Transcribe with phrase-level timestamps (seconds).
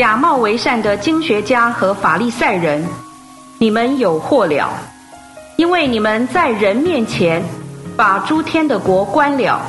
[0.00, 2.82] 假冒为善的经学家和法利赛人，
[3.58, 4.72] 你们有祸了！
[5.56, 7.44] 因为你们在人面前
[7.98, 9.60] 把诸天的国关了，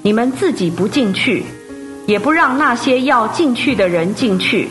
[0.00, 1.44] 你们自己不进去，
[2.06, 4.70] 也不让那些要进去的人进去。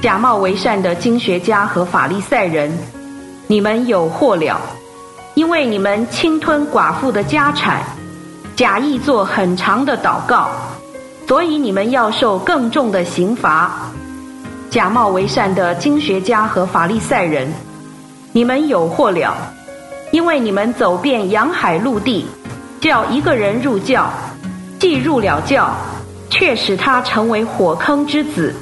[0.00, 2.72] 假冒为善的经学家和法利赛人，
[3.46, 4.58] 你们有祸了！
[5.34, 7.82] 因为你们侵吞寡妇的家产，
[8.56, 10.48] 假意做很长的祷告，
[11.26, 13.70] 所以你们要受更重的刑罚。
[14.70, 17.50] 假冒为善的经学家和法利赛人，
[18.32, 19.34] 你们有祸了！
[20.12, 22.26] 因为你们走遍洋海陆地，
[22.78, 24.12] 叫一个人入教，
[24.78, 25.74] 既入了教，
[26.28, 28.54] 却使他成为火坑之子，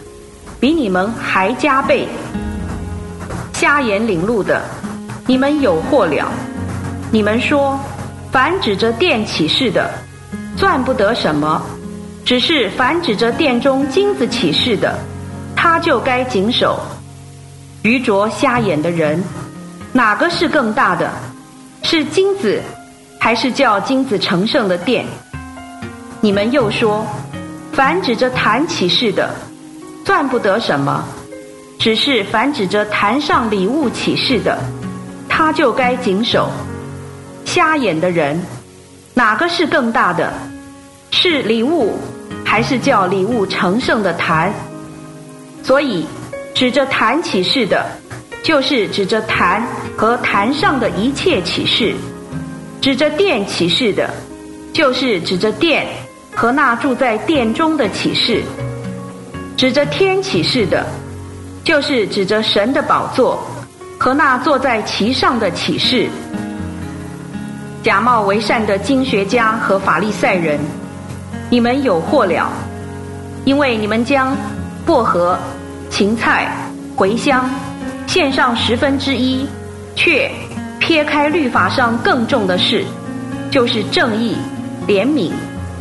[0.61, 2.07] 比你们还加倍。
[3.53, 4.63] 瞎眼领路的，
[5.27, 6.29] 你们有祸了！
[7.11, 7.79] 你们说，
[8.31, 9.91] 凡指着殿起誓的，
[10.57, 11.61] 赚不得什么；
[12.25, 14.97] 只是凡指着殿中金子起誓的，
[15.57, 16.79] 他就该谨守。
[17.83, 19.23] 愚拙瞎眼的人，
[19.93, 21.11] 哪个是更大的？
[21.83, 22.61] 是金子，
[23.19, 25.07] 还是叫金子成圣的殿？
[26.21, 27.07] 你们又说，
[27.73, 29.31] 凡指着坛起誓的，
[30.05, 31.01] 算不得什么；
[31.79, 34.59] 只是凡指着坛上礼物起誓的，
[35.29, 36.51] 他就该谨守。
[37.45, 38.41] 瞎眼的人，
[39.15, 40.33] 哪个是更大的？
[41.13, 41.97] 是礼物，
[42.45, 44.53] 还是叫礼物成圣的坛？
[45.67, 46.07] 所以，
[46.55, 47.85] 指着坛起誓的，
[48.45, 51.97] 就是指着坛和坛上的一切启示；
[52.81, 54.09] 指着殿起誓的，
[54.73, 55.85] 就是指着殿
[56.37, 58.45] 和那住在殿中的启示；
[59.57, 60.87] 指着天启示的，
[61.65, 63.45] 就是指着神的宝座
[63.99, 66.09] 和那坐在其上的启示。
[67.83, 70.61] 假冒为善的经学家和法利赛人，
[71.51, 72.49] 你们有祸了，
[73.45, 74.33] 因为你们将
[74.87, 75.37] 薄荷。
[75.91, 76.51] 芹菜、
[76.97, 77.49] 茴香，
[78.07, 79.47] 献上十分之一，
[79.95, 80.31] 却
[80.79, 82.85] 撇开律法上更重的事，
[83.51, 84.37] 就是正义、
[84.87, 85.31] 怜悯、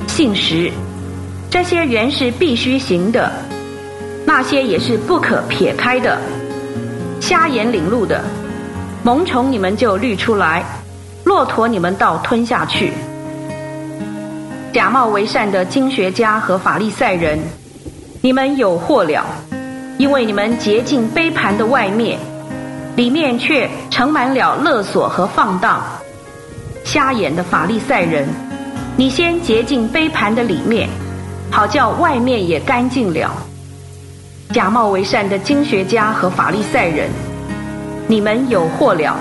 [0.08, 0.72] 信实，
[1.50, 3.32] 这些原是必须行的，
[4.26, 6.18] 那些也是不可撇开的。
[7.20, 8.24] 瞎眼领路的，
[9.04, 10.64] 萌虫你们就滤出来，
[11.24, 12.94] 骆驼你们倒吞下去。
[14.72, 17.40] 假冒为善的经学家和法利赛人，
[18.22, 19.26] 你们有祸了。
[19.98, 22.20] 因为你们洁净杯盘的外面，
[22.98, 25.82] 里面却盛满了勒索和放荡。
[26.84, 28.28] 瞎眼的法利赛人，
[28.98, 30.90] 你先洁净杯盘的里面，
[31.50, 33.32] 好叫外面也干净了。
[34.54, 37.10] 假冒为善的经学家和法利赛人，
[38.06, 39.18] 你们有祸了，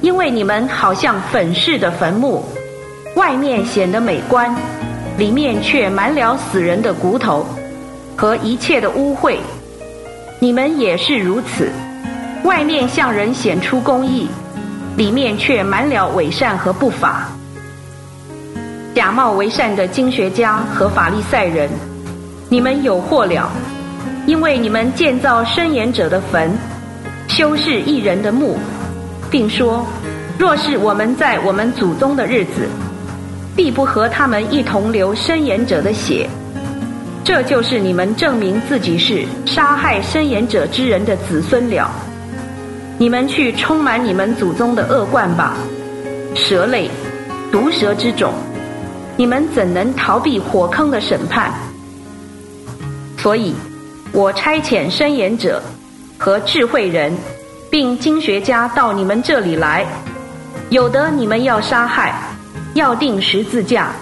[0.00, 2.42] 因为你们好像粉饰的坟墓，
[3.16, 4.54] 外面显得美观，
[5.18, 7.46] 里面却满了死人的骨头
[8.16, 9.36] 和一切的污秽。
[10.42, 11.68] 你们也是如此，
[12.44, 14.26] 外面向人显出公义，
[14.96, 17.28] 里面却满了伪善和不法。
[18.94, 21.68] 假冒为善的经学家和法利赛人，
[22.48, 23.52] 你们有祸了，
[24.24, 26.50] 因为你们建造申言者的坟，
[27.28, 28.58] 修饰一人的墓，
[29.30, 29.86] 并说：
[30.38, 32.66] 若是我们在我们祖宗的日子，
[33.54, 36.26] 必不和他们一同流申言者的血。
[37.22, 41.90] 这就是你们证明自己是杀害申言者之人的子孙了。
[42.98, 45.54] 你们去充满你们祖宗的恶贯吧，
[46.34, 46.90] 蛇类、
[47.50, 48.32] 毒蛇之种，
[49.16, 51.50] 你们怎能逃避火坑的审判？
[53.16, 53.54] 所以，
[54.12, 55.62] 我差遣申言者
[56.18, 57.12] 和智慧人，
[57.70, 59.86] 并经学家到你们这里来，
[60.70, 62.14] 有的你们要杀害，
[62.74, 63.92] 要定十字架。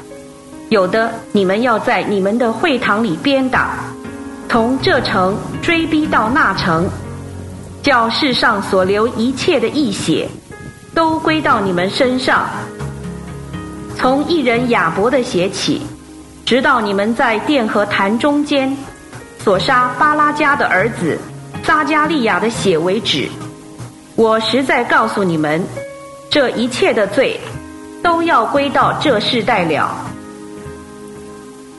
[0.68, 3.70] 有的你们要在你们的会堂里鞭打，
[4.50, 6.86] 从这城追逼到那城，
[7.82, 10.28] 叫世上所流一切的义血，
[10.94, 12.46] 都归到你们身上。
[13.96, 15.80] 从一人亚伯的血起，
[16.44, 18.76] 直到你们在殿和坛中间
[19.42, 21.18] 所杀巴拉加的儿子
[21.64, 23.26] 撒加利亚的血为止。
[24.16, 25.64] 我实在告诉你们，
[26.28, 27.40] 这一切的罪，
[28.02, 29.90] 都要归到这世代了。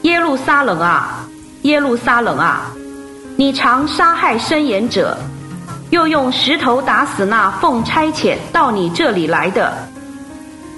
[0.04, 1.28] 耶路撒冷啊，
[1.64, 2.72] 耶路撒冷啊！
[3.36, 5.18] 你常杀害申言者，
[5.90, 9.74] 又用石头打死那奉差遣到你这里来的。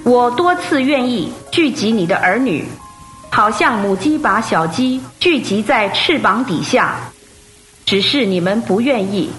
[0.03, 2.67] 我多次愿意聚集你的儿女，
[3.29, 6.95] 好像母鸡把小鸡聚集在翅膀底下，
[7.85, 9.31] 只是你们不愿意。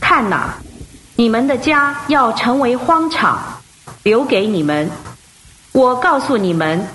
[0.00, 0.54] 看哪，
[1.16, 3.40] 你们的家要成为荒场，
[4.04, 4.88] 留给你们。
[5.72, 6.86] 我告诉你们，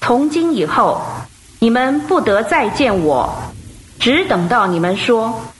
[0.00, 1.00] 从今以后。
[1.62, 3.52] 你们不得再见我，
[3.98, 5.52] 只等到你们说，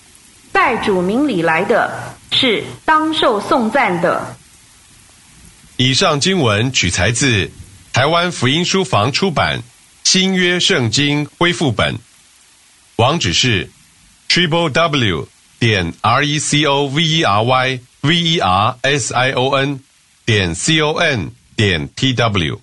[0.51, 1.93] 在主名里来的
[2.33, 4.35] 是当受颂赞的。
[5.77, 7.51] 以上经文取材自
[7.93, 9.59] 台湾福音书房出版
[10.05, 11.95] 《新约圣经恢复本》，
[12.97, 13.69] 网址是
[14.27, 19.13] triple w 点 r e c o v e r y v e r s
[19.13, 19.79] i o n
[20.25, 22.59] 点 c o n 点 t w。